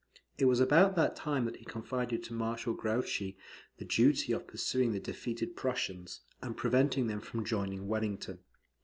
[0.39, 3.37] It was about that time that he confided to Marshal Grouchy
[3.77, 8.39] the duty of pursuing the defeated Prussians, and preventing them from joining Wellington.